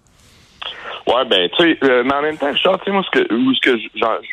Ouais, 1.08 1.26
ben, 1.26 1.50
tu 1.58 1.64
sais, 1.64 1.78
euh, 1.84 2.04
mais 2.04 2.14
en 2.14 2.22
même 2.22 2.38
temps, 2.38 2.52
Richard, 2.52 2.78
tu 2.80 2.86
sais, 2.86 2.92
moi, 2.92 3.04
ce 3.04 3.20
que, 3.20 3.34
où 3.34 3.54
ce 3.56 3.62
que 3.62 3.78
je, 3.78 3.88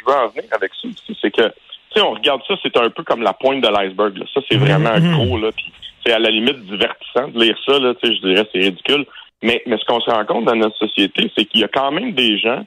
veux 0.06 0.14
en 0.14 0.28
venir 0.28 0.44
avec 0.52 0.72
ça 0.74 0.88
c'est 1.22 1.30
que, 1.30 1.42
tu 1.42 1.52
sais, 1.94 2.00
on 2.02 2.12
regarde 2.12 2.42
ça, 2.46 2.54
c'est 2.62 2.76
un 2.76 2.90
peu 2.90 3.02
comme 3.02 3.22
la 3.22 3.32
pointe 3.32 3.62
de 3.62 3.68
l'iceberg, 3.68 4.22
Ça, 4.34 4.40
c'est 4.50 4.58
vraiment 4.58 4.98
mhm. 4.98 5.12
gros, 5.12 5.38
là, 5.38 5.52
puis 5.52 5.72
c'est 6.04 6.12
à 6.12 6.18
la 6.18 6.30
limite 6.30 6.60
divertissant 6.66 7.28
de 7.28 7.40
lire 7.40 7.56
ça, 7.64 7.78
là, 7.78 7.94
tu 7.94 8.06
sais, 8.06 8.14
je 8.14 8.20
dirais, 8.28 8.46
c'est 8.52 8.60
ridicule. 8.60 9.06
Mais, 9.42 9.62
mais 9.66 9.78
ce 9.78 9.84
qu'on 9.86 10.00
se 10.00 10.10
rend 10.10 10.24
compte 10.24 10.44
dans 10.44 10.56
notre 10.56 10.76
société, 10.76 11.30
c'est 11.36 11.44
qu'il 11.46 11.60
y 11.60 11.64
a 11.64 11.68
quand 11.68 11.92
même 11.92 12.12
des 12.12 12.38
gens 12.38 12.64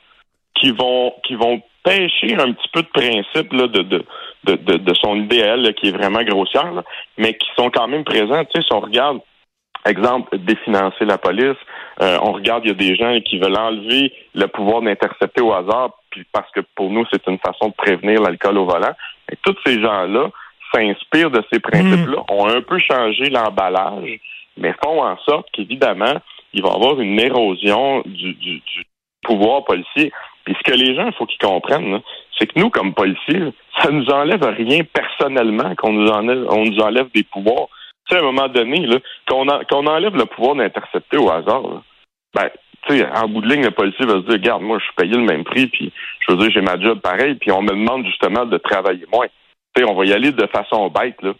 qui 0.55 0.71
vont, 0.71 1.13
qui 1.27 1.35
vont 1.35 1.61
pêcher 1.83 2.35
un 2.35 2.51
petit 2.53 2.69
peu 2.73 2.81
de 2.81 2.87
principe, 2.87 3.53
là, 3.53 3.67
de, 3.67 3.81
de 3.83 4.03
de, 4.45 4.55
de, 4.55 4.93
son 4.95 5.15
idéal 5.15 5.73
qui 5.75 5.89
est 5.89 5.91
vraiment 5.91 6.23
grossière, 6.23 6.83
mais 7.17 7.33
qui 7.33 7.47
sont 7.55 7.69
quand 7.69 7.87
même 7.87 8.03
présents. 8.03 8.43
Tu 8.45 8.61
sais, 8.61 8.67
si 8.67 8.73
on 8.73 8.79
regarde, 8.79 9.19
exemple, 9.85 10.37
définancer 10.37 11.05
la 11.05 11.17
police, 11.17 11.57
euh, 12.01 12.17
on 12.21 12.31
regarde, 12.31 12.63
il 12.65 12.69
y 12.69 12.71
a 12.71 12.75
des 12.75 12.95
gens 12.95 13.19
qui 13.21 13.37
veulent 13.37 13.57
enlever 13.57 14.13
le 14.33 14.47
pouvoir 14.47 14.81
d'intercepter 14.81 15.41
au 15.41 15.53
hasard, 15.53 15.91
puis 16.11 16.25
parce 16.31 16.49
que 16.51 16.61
pour 16.75 16.89
nous, 16.89 17.05
c'est 17.11 17.25
une 17.27 17.39
façon 17.39 17.69
de 17.69 17.73
prévenir 17.73 18.21
l'alcool 18.21 18.57
au 18.57 18.65
volant. 18.65 18.93
Et 19.31 19.35
tous 19.43 19.55
ces 19.65 19.81
gens-là 19.81 20.29
s'inspirent 20.73 21.31
de 21.31 21.43
ces 21.51 21.59
principes-là, 21.59 22.19
mm. 22.19 22.33
ont 22.33 22.47
un 22.47 22.61
peu 22.61 22.79
changé 22.79 23.29
l'emballage, 23.29 24.19
mais 24.57 24.73
font 24.83 25.03
en 25.03 25.17
sorte 25.19 25.47
qu'évidemment, 25.51 26.15
il 26.53 26.63
va 26.63 26.69
y 26.69 26.75
avoir 26.75 26.99
une 26.99 27.19
érosion 27.19 28.01
du, 28.05 28.33
du, 28.33 28.59
du 28.59 28.85
pouvoir 29.23 29.65
policier. 29.65 30.11
Puis 30.45 30.55
ce 30.57 30.71
que 30.71 30.77
les 30.77 30.95
gens, 30.95 31.07
il 31.07 31.13
faut 31.13 31.25
qu'ils 31.25 31.39
comprennent, 31.39 32.01
c'est 32.39 32.47
que 32.47 32.59
nous, 32.59 32.69
comme 32.69 32.93
policiers, 32.93 33.53
ça 33.81 33.91
nous 33.91 34.05
enlève 34.09 34.43
rien 34.43 34.81
personnellement 34.83 35.75
qu'on 35.75 35.91
nous 35.91 36.07
enlève, 36.07 36.45
on 36.49 36.65
nous 36.65 36.79
enlève 36.79 37.09
des 37.13 37.23
pouvoirs. 37.23 37.67
Tu 38.07 38.15
sais, 38.15 38.21
à 38.21 38.23
un 38.23 38.31
moment 38.31 38.47
donné, 38.47 38.85
là, 38.87 38.97
qu'on, 39.27 39.87
enlève 39.87 40.15
le 40.15 40.25
pouvoir 40.25 40.55
d'intercepter 40.55 41.17
au 41.17 41.29
hasard, 41.29 41.83
ben, 42.33 42.49
tu 42.87 42.97
sais, 42.97 43.07
en 43.11 43.27
bout 43.27 43.41
de 43.41 43.49
ligne, 43.49 43.63
le 43.63 43.71
policier 43.71 44.05
va 44.05 44.13
se 44.13 44.19
dire, 44.19 44.33
regarde, 44.33 44.61
moi, 44.61 44.79
je 44.79 44.85
suis 44.85 44.95
payé 44.95 45.11
le 45.11 45.23
même 45.23 45.43
prix, 45.43 45.67
puis 45.67 45.91
je 46.21 46.31
veux 46.31 46.39
dire, 46.39 46.51
j'ai 46.51 46.61
ma 46.61 46.79
job 46.79 46.99
pareil, 47.01 47.35
puis 47.35 47.51
on 47.51 47.61
me 47.61 47.71
demande 47.71 48.05
justement 48.05 48.45
de 48.45 48.57
travailler 48.57 49.05
moins. 49.11 49.27
Tu 49.75 49.83
sais, 49.83 49.89
on 49.89 49.95
va 49.95 50.05
y 50.05 50.13
aller 50.13 50.31
de 50.31 50.47
façon 50.47 50.87
bête, 50.89 51.21
là. 51.21 51.33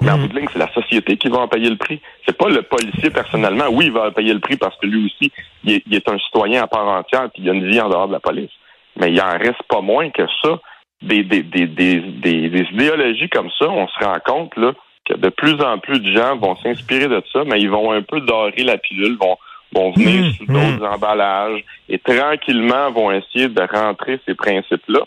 Mais 0.00 0.10
en 0.10 0.18
mm. 0.18 0.20
bout 0.22 0.28
de 0.28 0.36
ligne, 0.36 0.48
c'est 0.52 0.58
la 0.58 0.72
société 0.72 1.16
qui 1.16 1.28
va 1.28 1.38
en 1.38 1.48
payer 1.48 1.70
le 1.70 1.76
prix. 1.76 2.00
C'est 2.26 2.36
pas 2.36 2.48
le 2.48 2.62
policier 2.62 3.10
personnellement. 3.10 3.66
Oui, 3.70 3.86
il 3.86 3.92
va 3.92 4.08
en 4.08 4.10
payer 4.10 4.34
le 4.34 4.40
prix 4.40 4.56
parce 4.56 4.76
que 4.78 4.86
lui 4.86 5.06
aussi, 5.06 5.30
il 5.62 5.74
est, 5.74 5.82
il 5.86 5.94
est 5.94 6.08
un 6.08 6.18
citoyen 6.18 6.62
à 6.62 6.66
part 6.66 6.88
entière, 6.88 7.30
puis 7.32 7.42
il 7.42 7.50
a 7.50 7.52
une 7.52 7.70
vie 7.70 7.80
en 7.80 7.88
dehors 7.88 8.08
de 8.08 8.14
la 8.14 8.20
police 8.20 8.50
mais 8.98 9.12
il 9.12 9.20
en 9.20 9.38
reste 9.38 9.62
pas 9.68 9.80
moins 9.80 10.10
que 10.10 10.26
ça. 10.42 10.60
Des, 11.02 11.24
des, 11.24 11.42
des, 11.42 11.66
des, 11.66 11.98
des, 11.98 12.66
idéologies 12.72 13.28
comme 13.28 13.50
ça, 13.58 13.68
on 13.68 13.88
se 13.88 14.04
rend 14.04 14.18
compte 14.24 14.56
là, 14.56 14.72
que 15.04 15.14
de 15.14 15.30
plus 15.30 15.60
en 15.60 15.78
plus 15.78 15.98
de 15.98 16.16
gens 16.16 16.36
vont 16.36 16.54
s'inspirer 16.56 17.08
de 17.08 17.20
ça, 17.32 17.42
mais 17.44 17.60
ils 17.60 17.70
vont 17.70 17.90
un 17.90 18.02
peu 18.02 18.20
dorer 18.20 18.62
la 18.62 18.78
pilule, 18.78 19.16
vont, 19.20 19.36
vont 19.74 19.90
venir 19.92 20.26
mmh, 20.26 20.32
sous 20.34 20.46
d'autres 20.46 20.88
mmh. 20.88 20.94
emballages 20.94 21.64
et 21.88 21.98
tranquillement 21.98 22.92
vont 22.92 23.10
essayer 23.10 23.48
de 23.48 23.62
rentrer 23.62 24.20
ces 24.26 24.34
principes-là. 24.34 25.00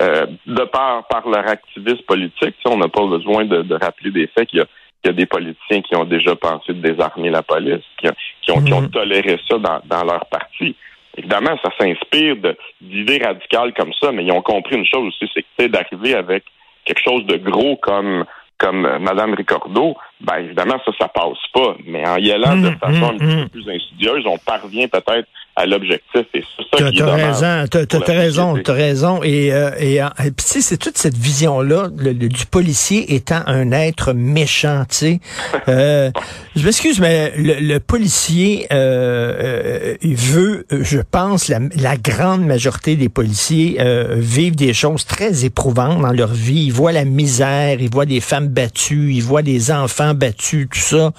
Euh, 0.00 0.26
de 0.46 0.64
par, 0.64 1.06
par 1.08 1.28
leur 1.28 1.48
activisme 1.48 2.02
politique, 2.06 2.54
on 2.66 2.76
n'a 2.76 2.88
pas 2.88 3.04
besoin 3.06 3.44
de, 3.46 3.62
de, 3.62 3.74
rappeler 3.74 4.12
des 4.12 4.28
faits 4.28 4.48
qu'il 4.48 4.60
y, 4.60 5.06
y, 5.06 5.10
a 5.10 5.12
des 5.12 5.26
politiciens 5.26 5.80
qui 5.82 5.96
ont 5.96 6.04
déjà 6.04 6.36
pensé 6.36 6.72
de 6.72 6.80
désarmer 6.80 7.30
la 7.30 7.42
police, 7.42 7.82
qui, 7.96 8.06
qui, 8.42 8.52
ont, 8.52 8.62
qui 8.62 8.72
ont, 8.72 8.82
mmh. 8.82 8.90
toléré 8.90 9.40
ça 9.48 9.58
dans, 9.58 9.80
dans 9.86 10.04
leur 10.04 10.26
parti. 10.26 10.76
Évidemment, 11.18 11.58
ça 11.62 11.70
s'inspire 11.76 12.36
d'idées 12.80 13.18
radicales 13.18 13.74
comme 13.74 13.92
ça, 14.00 14.12
mais 14.12 14.24
ils 14.24 14.30
ont 14.30 14.40
compris 14.40 14.76
une 14.76 14.86
chose 14.86 15.08
aussi, 15.08 15.28
c'est 15.34 15.44
que 15.58 15.66
d'arriver 15.66 16.14
avec 16.14 16.44
quelque 16.84 17.02
chose 17.02 17.26
de 17.26 17.36
gros 17.36 17.76
comme 17.76 18.24
comme 18.58 18.86
euh, 18.86 18.98
Mme 18.98 19.34
Ricordo, 19.34 19.96
ben 20.20 20.36
évidemment, 20.38 20.78
ça, 20.84 20.92
ça 20.98 21.08
passe 21.08 21.38
pas. 21.52 21.76
Mais 21.86 22.06
en 22.06 22.16
y 22.16 22.32
allant 22.32 22.56
de 22.56 22.70
mmh, 22.70 22.78
façon 22.78 23.04
un 23.04 23.18
petit 23.18 23.26
peu 23.26 23.42
mmh. 23.42 23.48
plus 23.50 23.68
insidieuse, 23.70 24.26
on 24.26 24.38
parvient 24.38 24.88
peut-être 24.88 25.28
à 25.58 25.66
l'objectif. 25.66 26.24
Et 26.34 26.44
c'est 26.56 26.84
ça 26.84 26.90
qui 26.90 26.98
est 26.98 27.02
raison, 27.02 27.64
t'as, 27.68 28.12
raison, 28.12 28.58
t'as 28.62 28.72
raison. 28.72 29.22
Et, 29.24 29.52
euh, 29.52 29.70
et, 29.80 30.00
puis 30.30 30.46
c'est 30.46 30.76
toute 30.76 30.96
cette 30.96 31.16
vision-là 31.16 31.88
du 31.88 32.46
policier 32.46 33.14
étant 33.14 33.42
un 33.46 33.72
être 33.72 34.12
méchant, 34.12 34.84
tu 34.88 34.96
sais. 34.96 35.20
Euh, 35.68 36.10
je 36.56 36.64
m'excuse, 36.64 37.00
mais 37.00 37.32
le, 37.36 37.78
policier, 37.78 38.68
euh, 38.72 39.96
il 40.00 40.16
veut, 40.16 40.64
je 40.70 41.00
pense, 41.00 41.48
la, 41.48 41.58
la 41.76 41.96
grande 41.96 42.44
majorité 42.44 42.94
des 42.94 43.08
policiers 43.08 43.78
vivent 44.14 44.56
des 44.56 44.72
choses 44.72 45.06
très 45.06 45.44
éprouvantes 45.44 46.00
dans 46.00 46.12
leur 46.12 46.32
vie. 46.32 46.66
Ils 46.66 46.72
voient 46.72 46.92
la 46.92 47.04
misère, 47.04 47.80
ils 47.80 47.90
voient 47.90 48.06
des 48.06 48.20
femmes 48.20 48.48
battues, 48.48 49.12
ils 49.12 49.22
voient 49.22 49.42
des 49.42 49.72
enfants 49.72 50.07
battus, 50.14 50.68
tout 50.70 50.78
ça. 50.78 51.12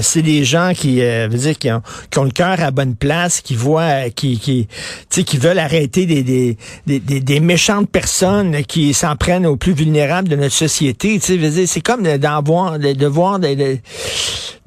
c'est 0.00 0.22
des 0.22 0.44
gens 0.44 0.72
qui, 0.74 1.00
veut 1.00 1.28
dire, 1.28 1.58
qui 1.58 1.70
ont, 1.70 2.24
le 2.24 2.30
cœur 2.30 2.60
à 2.60 2.70
bonne 2.70 2.96
place, 2.96 3.40
qui 3.40 3.54
voient 3.54 4.10
qui, 4.10 4.38
qui, 4.38 4.68
qui 5.08 5.36
veulent 5.38 5.58
arrêter 5.58 6.06
des, 6.06 6.22
des, 6.22 7.00
des, 7.00 7.40
méchantes 7.40 7.90
personnes 7.90 8.62
qui 8.64 8.94
s'en 8.94 9.16
prennent 9.16 9.46
aux 9.46 9.56
plus 9.56 9.72
vulnérables 9.72 10.28
de 10.28 10.36
notre 10.36 10.54
société. 10.54 11.18
C'est 11.20 11.80
comme 11.80 12.02
d'en 12.02 12.42
voir, 12.42 12.78
de, 12.78 13.06
voir 13.06 13.38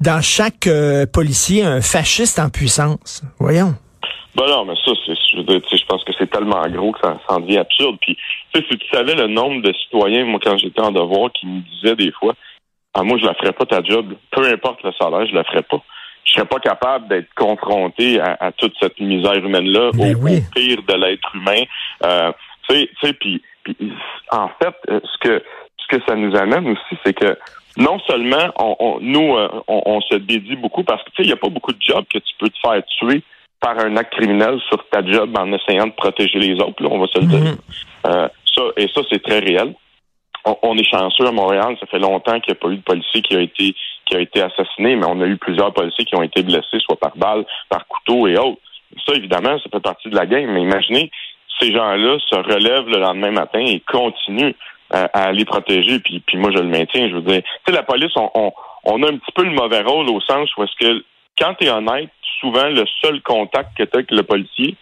dans 0.00 0.22
chaque 0.22 0.66
euh, 0.66 1.06
policier 1.06 1.64
un 1.64 1.80
fasciste 1.80 2.38
en 2.38 2.50
puissance. 2.50 3.22
Voyons. 3.38 3.74
Ben 4.36 4.46
non, 4.46 4.64
mais 4.64 4.74
ça, 4.84 4.92
c'est, 5.04 5.14
je, 5.14 5.86
pense 5.86 6.04
que 6.04 6.12
c'est 6.16 6.30
tellement 6.30 6.62
gros 6.68 6.92
que 6.92 7.00
ça, 7.02 7.18
ça 7.28 7.38
devient 7.40 7.58
absurde. 7.58 7.96
Puis, 8.00 8.16
si 8.54 8.62
tu 8.62 8.88
savais 8.92 9.14
le 9.14 9.26
nombre 9.26 9.62
de 9.62 9.72
citoyens, 9.72 10.24
moi, 10.26 10.38
quand 10.42 10.56
j'étais 10.58 10.80
en 10.80 10.92
devoir, 10.92 11.32
qui 11.32 11.46
me 11.46 11.60
disaient 11.60 11.96
des 11.96 12.12
fois, 12.12 12.34
ah, 12.98 13.02
moi, 13.04 13.16
je 13.18 13.26
la 13.26 13.34
ferais 13.34 13.52
pas 13.52 13.64
ta 13.66 13.82
job. 13.82 14.14
Peu 14.30 14.44
importe 14.52 14.82
le 14.82 14.92
salaire, 14.92 15.26
je 15.26 15.34
la 15.34 15.44
ferais 15.44 15.62
pas 15.62 15.80
je 16.24 16.34
serais 16.34 16.46
pas 16.46 16.58
capable 16.60 17.08
d'être 17.08 17.32
confronté 17.34 18.20
à, 18.20 18.52
toute 18.52 18.74
cette 18.78 19.00
misère 19.00 19.36
humaine-là, 19.36 19.92
Ben 19.94 20.14
au, 20.14 20.18
oui. 20.18 20.36
au 20.38 20.54
pire 20.54 20.82
de 20.86 20.92
l'être 20.94 21.34
humain. 21.34 21.62
Euh, 22.04 22.32
tu 22.68 22.86
sais, 23.02 23.12
puis, 23.14 23.40
en 24.30 24.48
fait, 24.62 24.74
euh, 24.90 25.00
ce 25.04 25.18
que 25.26 25.42
ce 25.78 25.96
que 25.96 26.02
ça 26.06 26.14
nous 26.16 26.36
amène 26.36 26.68
aussi, 26.68 26.98
c'est 27.02 27.14
que 27.14 27.38
non 27.78 27.98
seulement 28.00 28.52
on, 28.58 28.76
on- 28.78 28.98
nous, 29.00 29.36
euh, 29.38 29.48
on, 29.68 29.80
on 29.86 30.00
se 30.02 30.16
dédie 30.16 30.56
beaucoup 30.56 30.84
parce 30.84 31.02
que 31.04 31.08
tu 31.12 31.16
sais, 31.16 31.22
il 31.22 31.26
n'y 31.28 31.32
a 31.32 31.36
pas 31.36 31.48
beaucoup 31.48 31.72
de 31.72 31.80
jobs 31.80 32.04
que 32.12 32.18
tu 32.18 32.34
peux 32.38 32.48
te 32.50 32.58
faire 32.60 32.82
tuer 32.98 33.22
par 33.60 33.78
un 33.78 33.96
acte 33.96 34.12
criminel 34.12 34.60
sur 34.68 34.86
ta 34.90 35.02
job 35.02 35.34
en 35.38 35.50
essayant 35.54 35.86
de 35.86 35.92
protéger 35.92 36.38
les 36.40 36.60
autres. 36.60 36.82
Là, 36.82 36.90
on 36.92 36.98
va 36.98 37.06
se 37.06 37.18
le 37.20 37.26
dire. 37.26 37.40
Mhm. 37.40 37.56
Euh, 38.06 38.28
ça, 38.54 38.62
et 38.76 38.86
ça, 38.94 39.00
c'est 39.10 39.22
très 39.22 39.38
réel. 39.38 39.72
On, 40.44 40.56
on 40.62 40.76
est 40.76 40.90
chanceux 40.90 41.26
à 41.26 41.32
Montréal. 41.32 41.76
Ça 41.80 41.86
fait 41.86 41.98
longtemps 41.98 42.38
qu'il 42.40 42.52
n'y 42.52 42.58
a 42.58 42.60
pas 42.60 42.68
eu 42.68 42.76
de 42.76 42.82
policier 42.82 43.22
qui 43.22 43.36
a 43.36 43.40
été 43.40 43.74
qui 44.06 44.16
a 44.16 44.20
été 44.20 44.40
assassiné, 44.40 44.96
mais 44.96 45.04
on 45.06 45.20
a 45.20 45.26
eu 45.26 45.36
plusieurs 45.36 45.72
policiers 45.74 46.06
qui 46.06 46.16
ont 46.16 46.22
été 46.22 46.42
blessés, 46.42 46.78
soit 46.80 46.98
par 46.98 47.14
balle, 47.16 47.44
par 47.68 47.86
couteau 47.86 48.26
et 48.26 48.38
autres. 48.38 48.60
Ça, 49.06 49.12
évidemment, 49.14 49.58
ça 49.58 49.68
fait 49.70 49.80
partie 49.80 50.08
de 50.08 50.16
la 50.16 50.24
game. 50.24 50.50
Mais 50.50 50.62
imaginez, 50.62 51.10
ces 51.60 51.72
gens-là 51.72 52.18
se 52.18 52.36
relèvent 52.36 52.88
le 52.88 53.00
lendemain 53.00 53.32
matin 53.32 53.60
et 53.60 53.80
continuent 53.80 54.54
euh, 54.94 55.06
à 55.12 55.24
aller 55.24 55.44
protéger. 55.44 55.98
Puis, 56.00 56.20
puis 56.20 56.38
moi, 56.38 56.50
je 56.54 56.58
le 56.58 56.68
maintiens. 56.68 57.08
Je 57.10 57.16
veux 57.16 57.20
dire, 57.20 57.42
tu 57.42 57.50
sais, 57.66 57.72
la 57.72 57.82
police, 57.82 58.12
on, 58.16 58.30
on, 58.34 58.52
on 58.84 59.02
a 59.02 59.08
un 59.08 59.18
petit 59.18 59.32
peu 59.34 59.44
le 59.44 59.50
mauvais 59.50 59.82
rôle 59.82 60.08
au 60.08 60.20
sens 60.22 60.48
où 60.56 60.62
est-ce 60.62 60.76
que 60.80 61.04
quand 61.38 61.54
tu 61.60 61.66
es 61.66 61.70
honnête, 61.70 62.08
souvent 62.40 62.68
le 62.68 62.84
seul 63.02 63.20
contact 63.22 63.76
que 63.76 63.82
tu 63.82 63.90
as 63.92 63.96
avec 63.96 64.10
le 64.10 64.22
policier, 64.22 64.74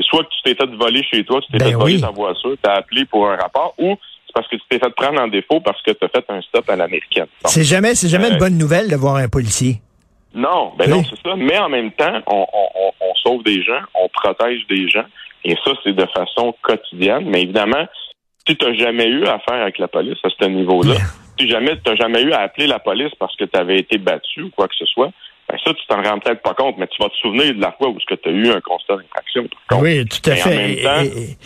soit 0.00 0.24
que 0.24 0.28
tu 0.30 0.42
t'es 0.44 0.54
fait 0.54 0.70
voler 0.74 1.02
chez 1.04 1.24
toi, 1.24 1.40
tu 1.40 1.52
t'es 1.52 1.58
Ben 1.58 1.70
fait 1.70 1.74
voler 1.74 1.94
oui. 1.94 2.00
ta 2.00 2.10
voiture, 2.10 2.54
tu 2.62 2.70
as 2.70 2.74
appelé 2.74 3.04
pour 3.04 3.28
un 3.28 3.36
rapport, 3.36 3.74
ou 3.78 3.96
parce 4.34 4.48
que 4.48 4.56
tu 4.56 4.62
t'es 4.68 4.78
fait 4.78 4.94
prendre 4.94 5.20
en 5.20 5.28
défaut 5.28 5.60
parce 5.60 5.80
que 5.82 5.92
tu 5.92 6.04
as 6.04 6.08
fait 6.08 6.24
un 6.28 6.40
stop 6.42 6.68
à 6.68 6.76
l'américaine. 6.76 7.26
C'est 7.44 7.64
jamais, 7.64 7.94
c'est 7.94 8.08
jamais 8.08 8.26
Euh, 8.26 8.32
une 8.32 8.38
bonne 8.38 8.58
nouvelle 8.58 8.90
de 8.90 8.96
voir 8.96 9.16
un 9.16 9.28
policier. 9.28 9.80
Non, 10.34 10.72
ben 10.76 10.86
Oui. 10.86 10.98
non, 10.98 11.04
c'est 11.04 11.28
ça. 11.28 11.36
Mais 11.36 11.56
en 11.58 11.68
même 11.68 11.92
temps, 11.92 12.20
on, 12.26 12.46
on, 12.52 12.68
on, 12.74 12.90
on 13.08 13.14
sauve 13.22 13.44
des 13.44 13.62
gens, 13.62 13.80
on 13.94 14.08
protège 14.08 14.66
des 14.68 14.88
gens, 14.88 15.04
et 15.44 15.54
ça, 15.64 15.70
c'est 15.84 15.92
de 15.94 16.06
façon 16.06 16.54
quotidienne. 16.62 17.26
Mais 17.30 17.42
évidemment, 17.42 17.86
si 18.46 18.56
tu 18.56 18.64
n'as 18.66 18.74
jamais 18.74 19.06
eu 19.08 19.24
affaire 19.26 19.62
avec 19.62 19.78
la 19.78 19.88
police 19.88 20.18
à 20.24 20.28
ce 20.30 20.44
niveau-là, 20.46 20.94
si 21.38 21.48
jamais 21.48 21.76
tu 21.76 21.88
n'as 21.90 21.96
jamais 21.96 22.22
eu 22.22 22.32
à 22.32 22.40
appeler 22.40 22.66
la 22.66 22.78
police 22.80 23.12
parce 23.18 23.34
que 23.36 23.44
tu 23.44 23.56
avais 23.58 23.78
été 23.78 23.98
battu 23.98 24.42
ou 24.42 24.50
quoi 24.50 24.66
que 24.68 24.74
ce 24.76 24.86
soit, 24.86 25.10
ben 25.48 25.56
ça, 25.64 25.72
tu 25.74 25.86
t'en 25.86 26.02
rends 26.02 26.18
peut-être 26.18 26.42
pas 26.42 26.54
compte, 26.54 26.78
mais 26.78 26.86
tu 26.88 27.00
vas 27.02 27.10
te 27.10 27.16
souvenir 27.16 27.54
de 27.54 27.60
la 27.60 27.70
fois 27.72 27.88
où 27.90 27.98
tu 28.00 28.14
as 28.14 28.30
eu 28.30 28.50
un 28.50 28.60
constat 28.60 28.96
d'infraction. 28.96 29.46
Oui, 29.80 30.04
tout 30.06 30.30
à 30.30 30.34
fait. 30.36 30.72
Et- 30.72 30.82
temps- 30.82 31.00
et, 31.02 31.36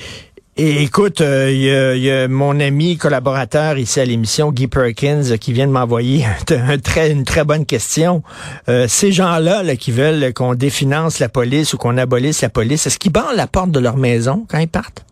et 0.59 0.83
écoute, 0.83 1.21
euh, 1.21 1.51
il 1.53 1.61
y, 1.63 1.71
a- 1.71 1.95
il 1.95 2.03
y 2.03 2.11
a 2.11 2.27
mon 2.29 2.59
ami 2.61 2.97
collaborateur 2.97 3.79
ici 3.79 4.01
à 4.01 4.05
l'émission, 4.05 4.51
Guy 4.51 4.67
Perkins, 4.67 5.23
euh, 5.31 5.37
qui 5.37 5.53
vient 5.53 5.67
de 5.69 5.73
m'envoyer 5.73 6.25
un, 6.51 6.71
un 6.71 6.79
très, 6.79 7.11
une 7.13 7.25
très 7.25 7.45
bonne 7.45 7.65
question. 7.65 8.23
Euh, 8.69 8.87
ces 8.89 9.13
gens-là 9.13 9.63
là, 9.63 9.77
qui 9.77 9.93
veulent 9.93 10.33
qu'on 10.35 10.55
définance 10.55 11.21
la 11.21 11.29
police 11.29 11.75
ou 11.75 11.79
qu'on 11.79 11.97
abolisse 11.97 12.43
la 12.43 12.49
police, 12.49 12.87
est-ce 12.87 12.99
qu'ils 12.99 13.13
bandent 13.13 13.37
la 13.37 13.47
porte 13.47 13.71
de 13.71 13.79
leur 13.81 13.97
maison 13.97 14.47
quand 14.51 14.59
ils 14.59 14.69
partent? 14.69 15.05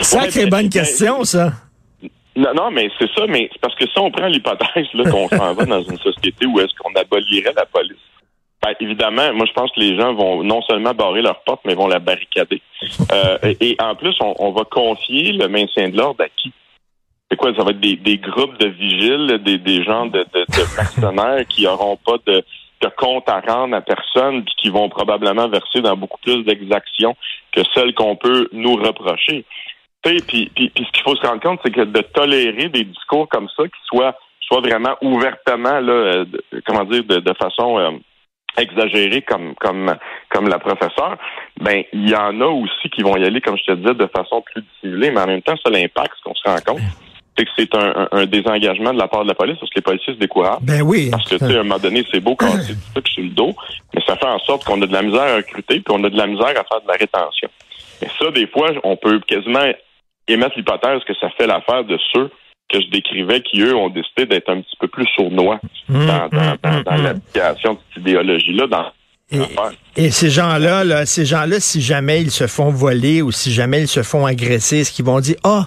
Sacrée 0.00 0.44
Ouais, 0.44 0.50
bonne 0.50 0.68
question, 0.68 1.24
ça. 1.24 1.52
Non, 2.36 2.54
non, 2.54 2.70
mais 2.70 2.88
c'est 2.98 3.08
ça, 3.16 3.22
mais 3.28 3.48
c'est 3.52 3.60
parce 3.60 3.74
que 3.74 3.84
si 3.86 3.98
on 3.98 4.10
prend 4.12 4.26
l'hypothèse 4.28 4.86
là, 4.94 5.10
qu'on 5.10 5.28
s'en 5.28 5.54
va 5.54 5.64
dans 5.64 5.82
une 5.82 5.98
société 5.98 6.46
où 6.46 6.60
est-ce 6.60 6.72
qu'on 6.78 6.92
abolirait 6.94 7.52
la 7.56 7.66
police, 7.66 7.96
ben, 8.68 8.86
évidemment, 8.86 9.32
moi 9.34 9.46
je 9.46 9.52
pense 9.52 9.70
que 9.72 9.80
les 9.80 9.98
gens 9.98 10.14
vont 10.14 10.42
non 10.42 10.62
seulement 10.62 10.94
barrer 10.94 11.22
leur 11.22 11.40
porte, 11.44 11.60
mais 11.64 11.74
vont 11.74 11.88
la 11.88 11.98
barricader. 11.98 12.62
Euh, 13.10 13.38
et, 13.42 13.70
et 13.70 13.76
en 13.80 13.94
plus, 13.94 14.14
on, 14.20 14.34
on 14.38 14.52
va 14.52 14.64
confier 14.64 15.32
le 15.32 15.48
maintien 15.48 15.88
de 15.88 15.96
l'ordre 15.96 16.22
à 16.22 16.28
qui? 16.28 16.52
C'est 17.30 17.36
quoi? 17.36 17.54
Ça 17.56 17.64
va 17.64 17.70
être 17.70 17.80
des, 17.80 17.96
des 17.96 18.18
groupes 18.18 18.58
de 18.58 18.68
vigiles, 18.68 19.40
des, 19.44 19.58
des 19.58 19.82
gens 19.82 20.06
de, 20.06 20.20
de, 20.32 20.40
de 20.40 20.76
mercenaires 20.76 21.46
qui 21.48 21.66
auront 21.66 21.96
pas 21.96 22.16
de, 22.26 22.44
de 22.80 22.88
compte 22.96 23.28
à 23.28 23.40
rendre 23.40 23.74
à 23.74 23.80
personne, 23.80 24.44
puis 24.44 24.54
qui 24.58 24.68
vont 24.70 24.88
probablement 24.88 25.48
verser 25.48 25.80
dans 25.80 25.96
beaucoup 25.96 26.20
plus 26.20 26.44
d'exactions 26.44 27.16
que 27.52 27.62
celles 27.74 27.94
qu'on 27.94 28.16
peut 28.16 28.48
nous 28.52 28.74
reprocher. 28.74 29.44
Tu 30.04 30.10
sais, 30.10 30.24
Puis, 30.26 30.50
puis, 30.54 30.70
puis 30.70 30.84
ce 30.86 30.92
qu'il 30.92 31.02
faut 31.02 31.16
se 31.16 31.26
rendre 31.26 31.40
compte, 31.40 31.60
c'est 31.64 31.72
que 31.72 31.82
de 31.82 32.00
tolérer 32.00 32.68
des 32.68 32.84
discours 32.84 33.28
comme 33.28 33.48
ça 33.56 33.64
qui 33.64 33.80
soient, 33.86 34.14
soient 34.40 34.60
vraiment 34.60 34.96
ouvertement, 35.02 35.80
là, 35.80 35.92
euh, 35.92 36.24
comment 36.66 36.84
dire, 36.84 37.04
de, 37.04 37.18
de 37.18 37.32
façon 37.34 37.78
euh, 37.78 37.90
exagérée 38.58 39.22
comme, 39.22 39.54
comme, 39.56 39.94
comme 40.30 40.48
la 40.48 40.58
professeure, 40.58 41.16
ben 41.60 41.82
il 41.92 42.08
y 42.08 42.14
en 42.14 42.40
a 42.40 42.46
aussi 42.46 42.90
qui 42.90 43.02
vont 43.02 43.16
y 43.16 43.24
aller, 43.24 43.40
comme 43.40 43.56
je 43.56 43.64
te 43.64 43.72
disais, 43.72 43.94
de 43.94 44.06
façon 44.06 44.42
plus 44.42 44.62
dissimulée, 44.62 45.10
mais 45.10 45.20
en 45.20 45.26
même 45.26 45.42
temps, 45.42 45.56
ça 45.62 45.70
l'impact, 45.70 46.12
ce 46.18 46.22
qu'on 46.24 46.34
se 46.34 46.48
rend 46.48 46.56
compte, 46.66 46.82
c'est 47.36 47.44
que 47.44 47.50
c'est 47.56 47.74
un, 47.76 48.08
un, 48.10 48.26
désengagement 48.26 48.92
de 48.92 48.98
la 48.98 49.06
part 49.06 49.22
de 49.22 49.28
la 49.28 49.34
police 49.34 49.56
parce 49.60 49.70
que 49.70 49.76
les 49.76 49.82
policiers 49.82 50.14
se 50.14 50.18
découragent. 50.18 50.62
Ben 50.62 50.82
oui. 50.82 51.08
Parce 51.10 51.28
que, 51.28 51.36
tu 51.36 51.46
sais, 51.46 51.56
à 51.56 51.60
un 51.60 51.62
moment 51.62 51.78
donné, 51.78 52.04
c'est 52.10 52.20
beau 52.20 52.34
casser 52.34 52.74
du 52.74 52.92
truc 52.92 53.06
sur 53.08 53.22
le 53.22 53.30
dos, 53.30 53.54
mais 53.94 54.02
ça 54.06 54.16
fait 54.16 54.26
en 54.26 54.38
sorte 54.40 54.64
qu'on 54.64 54.80
a 54.82 54.86
de 54.86 54.92
la 54.92 55.02
misère 55.02 55.22
à 55.22 55.36
recruter, 55.36 55.80
puis 55.80 55.94
on 55.94 56.02
a 56.02 56.10
de 56.10 56.16
la 56.16 56.26
misère 56.26 56.48
à 56.48 56.64
faire 56.64 56.80
de 56.82 56.88
la 56.88 56.94
rétention. 56.94 57.48
Et 58.02 58.06
ça, 58.18 58.30
des 58.32 58.46
fois, 58.48 58.70
on 58.82 58.96
peut 58.96 59.20
quasiment 59.20 59.72
émettre 60.26 60.56
l'hypothèse 60.56 61.02
que 61.04 61.14
ça 61.14 61.30
fait 61.30 61.46
l'affaire 61.46 61.84
de 61.84 61.98
ceux 62.12 62.30
que 62.70 62.80
je 62.80 62.90
décrivais 62.90 63.40
qui, 63.42 63.60
eux, 63.62 63.74
ont 63.74 63.88
décidé 63.88 64.26
d'être 64.26 64.48
un 64.50 64.60
petit 64.60 64.76
peu 64.80 64.88
plus 64.88 65.06
sournois 65.16 65.60
Hum, 65.90 66.06
dans, 66.06 66.28
dans, 66.28 66.50
hum, 66.50 66.56
dans, 66.62 66.82
dans 66.82 66.96
hum. 66.98 67.02
l'application 67.04 67.72
de 67.74 67.78
cette 67.94 68.02
idéologie-là 68.02 68.66
dans 68.66 68.84
Et-. 69.32 70.04
Et 70.06 70.10
ces 70.10 70.30
gens-là, 70.30 70.84
là, 70.84 71.06
ces 71.06 71.24
gens-là, 71.26 71.60
si 71.60 71.80
jamais 71.80 72.20
ils 72.22 72.30
se 72.30 72.46
font 72.46 72.70
voler 72.70 73.22
ou 73.22 73.30
si 73.32 73.52
jamais 73.52 73.80
ils 73.82 73.88
se 73.88 74.02
font 74.02 74.26
agresser, 74.26 74.78
est-ce 74.80 74.92
qu'ils 74.92 75.04
vont 75.06 75.20
dire, 75.20 75.36
ah, 75.44 75.66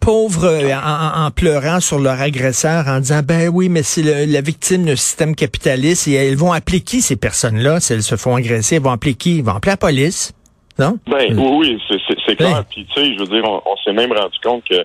pauvre, 0.00 0.44
euh, 0.44 0.72
en, 0.74 1.26
en- 1.26 1.30
pleurant 1.30 1.80
sur 1.80 1.98
leur 1.98 2.20
agresseur, 2.20 2.86
en 2.88 3.00
disant, 3.00 3.20
ben 3.24 3.48
oui, 3.52 3.68
mais 3.68 3.82
c'est 3.82 4.26
la 4.26 4.40
victime 4.40 4.84
d'un 4.86 4.96
système 4.96 5.34
capitaliste 5.34 6.06
et 6.08 6.14
elles 6.14 6.36
vont 6.36 6.52
appeler 6.52 6.80
qui 6.80 7.00
ces 7.02 7.16
personnes-là 7.16 7.80
si 7.80 7.92
elles 7.92 8.02
se 8.02 8.16
font 8.16 8.36
agresser? 8.36 8.76
Elles 8.76 8.82
vont 8.82 8.90
appeler 8.92 9.14
qui? 9.14 9.38
Ils 9.38 9.44
vont 9.44 9.54
appeler 9.56 9.72
la 9.72 9.76
police? 9.76 10.32
Non? 10.78 10.98
Ben 11.06 11.36
oui, 11.36 11.48
oui, 11.58 11.82
c'est- 11.88 11.98
c'est 12.06 12.16
c'est 12.26 12.36
clair. 12.36 12.58
Oui. 12.58 12.64
Puis 12.70 12.86
tu 12.94 13.00
sais, 13.00 13.14
je 13.14 13.18
veux 13.20 13.26
dire, 13.26 13.42
on, 13.44 13.62
on 13.66 13.76
s'est 13.84 13.92
même 13.94 14.12
rendu 14.12 14.38
compte 14.44 14.62
que 14.68 14.76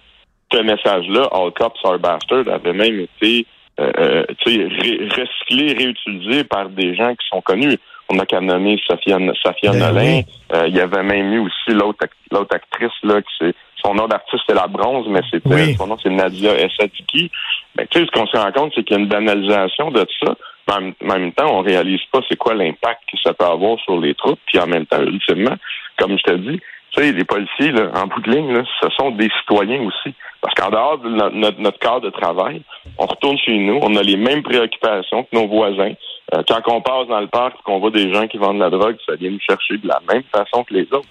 ce 0.51 0.57
message-là, 0.61 1.27
All 1.31 1.51
Cops 1.51 1.79
Are 1.83 1.99
Bastards, 1.99 2.47
avait 2.53 2.73
même 2.73 2.99
été 2.99 3.45
euh, 3.79 3.91
euh, 3.97 4.23
ré- 4.45 5.07
recyclé, 5.09 5.73
réutilisé 5.73 6.43
par 6.43 6.69
des 6.69 6.93
gens 6.95 7.11
qui 7.15 7.27
sont 7.29 7.41
connus. 7.41 7.77
On 8.09 8.15
n'a 8.15 8.25
qu'à 8.25 8.41
nommer 8.41 8.77
Safia, 8.87 9.17
Safia 9.43 9.71
Ben 9.71 9.79
Nolin. 9.79 10.01
oui. 10.17 10.25
Euh, 10.53 10.67
il 10.67 10.75
y 10.75 10.81
avait 10.81 11.03
même 11.03 11.31
eu 11.33 11.39
aussi 11.39 11.69
l'autre 11.71 12.03
ac- 12.05 12.11
l'autre 12.31 12.53
actrice 12.55 12.91
là, 13.03 13.21
qui 13.21 13.29
c'est 13.39 13.55
son 13.83 13.93
nom 13.95 14.07
d'artiste 14.07 14.43
c'est 14.47 14.53
la 14.53 14.67
bronze, 14.67 15.07
mais 15.09 15.21
c'était 15.31 15.47
Oui. 15.53 15.75
son 15.75 15.87
nom 15.87 15.97
c'est 16.03 16.09
Nadia 16.09 16.53
Essadiki. 16.59 17.31
Ben, 17.75 17.87
tu 17.89 17.99
sais, 17.99 18.05
ce 18.05 18.11
qu'on 18.11 18.27
se 18.27 18.35
rend 18.37 18.51
compte, 18.51 18.73
c'est 18.75 18.83
qu'il 18.83 18.97
y 18.97 18.99
a 18.99 19.03
une 19.03 19.07
banalisation 19.09 19.89
de 19.91 20.05
ça. 20.21 20.35
Mais 20.67 20.73
en 20.75 20.81
même- 20.81 20.93
en 21.01 21.19
même 21.19 21.31
temps, 21.31 21.57
on 21.57 21.61
réalise 21.61 22.01
pas 22.11 22.19
c'est 22.29 22.35
quoi 22.35 22.53
l'impact 22.53 22.99
que 23.11 23.17
ça 23.23 23.33
peut 23.33 23.45
avoir 23.45 23.79
sur 23.79 23.97
les 23.99 24.13
troupes. 24.13 24.39
Puis 24.45 24.59
en 24.59 24.67
même 24.67 24.85
temps, 24.85 25.01
ultimement, 25.01 25.55
comme 25.97 26.17
je 26.17 26.23
te 26.23 26.35
dis, 26.35 26.59
tu 26.91 27.01
sais, 27.01 27.11
les 27.13 27.23
policiers, 27.23 27.71
là, 27.71 27.89
en 27.95 28.07
bout 28.07 28.21
de 28.21 28.31
ligne, 28.31 28.51
là, 28.53 28.63
ce 28.81 28.89
sont 28.89 29.11
des 29.11 29.29
citoyens 29.39 29.81
aussi. 29.81 30.13
Parce 30.41 30.53
qu'en 30.55 30.69
dehors 30.69 30.97
de 30.97 31.09
no- 31.09 31.29
notre, 31.29 31.59
notre 31.59 31.79
cadre 31.79 32.01
de 32.01 32.09
travail, 32.09 32.61
on 32.97 33.05
retourne 33.05 33.37
chez 33.37 33.57
nous, 33.57 33.79
on 33.81 33.95
a 33.95 34.01
les 34.01 34.17
mêmes 34.17 34.43
préoccupations 34.43 35.23
que 35.23 35.29
nos 35.33 35.47
voisins. 35.47 35.93
Euh, 36.33 36.41
quand 36.47 36.61
on 36.67 36.81
passe 36.81 37.07
dans 37.09 37.19
le 37.19 37.27
parc 37.27 37.55
qu'on 37.65 37.79
voit 37.79 37.91
des 37.91 38.13
gens 38.13 38.25
qui 38.27 38.37
vendent 38.37 38.55
de 38.57 38.63
la 38.63 38.69
drogue, 38.69 38.95
ça 39.05 39.15
vient 39.15 39.31
nous 39.31 39.39
chercher 39.39 39.77
de 39.77 39.87
la 39.87 39.99
même 40.11 40.23
façon 40.31 40.63
que 40.63 40.73
les 40.73 40.87
autres. 40.93 41.07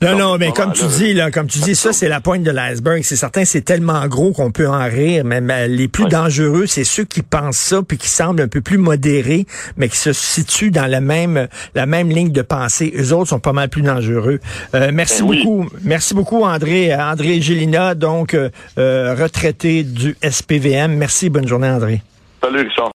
Non, 0.00 0.10
Donc, 0.10 0.18
non, 0.18 0.38
mais 0.38 0.50
comme 0.50 0.72
tu 0.72 0.86
dis, 0.86 1.12
là, 1.12 1.30
comme 1.30 1.46
tu 1.46 1.58
dis, 1.58 1.74
ça, 1.74 1.92
c'est 1.92 2.08
la 2.08 2.20
pointe 2.20 2.42
de 2.42 2.50
l'iceberg. 2.50 3.02
C'est 3.02 3.16
certain, 3.16 3.44
c'est 3.44 3.60
tellement 3.62 4.06
gros 4.06 4.32
qu'on 4.32 4.50
peut 4.50 4.68
en 4.68 4.84
rire, 4.84 5.24
mais, 5.26 5.40
mais 5.40 5.68
les 5.68 5.88
plus 5.88 6.06
dangereux, 6.06 6.66
c'est 6.66 6.84
ceux 6.84 7.04
qui 7.04 7.22
pensent 7.22 7.58
ça, 7.58 7.82
puis 7.82 7.98
qui 7.98 8.08
semblent 8.08 8.40
un 8.40 8.48
peu 8.48 8.60
plus 8.62 8.78
modérés, 8.78 9.46
mais 9.76 9.88
qui 9.88 9.96
se 9.98 10.12
situent 10.12 10.70
dans 10.70 10.86
la 10.86 11.00
même, 11.00 11.48
la 11.74 11.86
même 11.86 12.08
ligne 12.08 12.32
de 12.32 12.42
pensée. 12.42 12.92
Eux 12.98 13.12
autres 13.12 13.28
sont 13.28 13.40
pas 13.40 13.52
mal 13.52 13.68
plus 13.68 13.82
dangereux. 13.82 14.40
Euh, 14.74 14.90
merci 14.92 15.22
Ben 15.22 15.28
oui. 15.28 15.44
beaucoup. 15.44 15.68
Merci 15.82 16.14
beaucoup, 16.14 16.44
André. 16.44 16.94
André 16.94 17.40
Gélina, 17.40 17.94
donc, 17.94 18.34
euh, 18.34 18.48
euh, 18.78 19.14
retraité 19.14 19.82
du 19.82 20.16
SPVM. 20.22 20.94
Merci, 20.96 21.28
bonne 21.28 21.46
journée, 21.46 21.68
André. 21.68 22.00
Salut, 22.42 22.60
Richard. 22.60 22.92